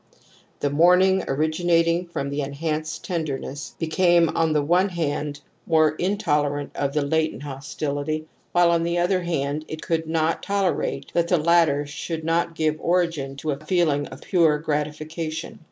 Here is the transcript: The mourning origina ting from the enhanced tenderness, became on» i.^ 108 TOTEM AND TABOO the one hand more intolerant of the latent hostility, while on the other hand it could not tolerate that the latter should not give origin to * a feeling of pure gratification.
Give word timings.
The 0.61 0.71
mourning 0.71 1.21
origina 1.27 1.83
ting 1.83 2.07
from 2.07 2.31
the 2.31 2.41
enhanced 2.41 3.03
tenderness, 3.05 3.75
became 3.77 4.29
on» 4.29 4.33
i.^ 4.35 4.35
108 4.35 4.35
TOTEM 4.35 4.43
AND 4.43 4.55
TABOO 4.55 4.55
the 4.55 4.67
one 4.67 4.89
hand 4.89 5.41
more 5.67 5.89
intolerant 5.91 6.71
of 6.75 6.93
the 6.93 7.03
latent 7.05 7.43
hostility, 7.43 8.25
while 8.51 8.71
on 8.71 8.81
the 8.81 8.97
other 8.97 9.21
hand 9.21 9.63
it 9.67 9.83
could 9.83 10.07
not 10.07 10.41
tolerate 10.41 11.11
that 11.13 11.27
the 11.27 11.37
latter 11.37 11.85
should 11.85 12.23
not 12.23 12.55
give 12.55 12.77
origin 12.79 13.35
to 13.35 13.51
* 13.51 13.51
a 13.51 13.59
feeling 13.63 14.07
of 14.07 14.21
pure 14.23 14.57
gratification. 14.57 15.59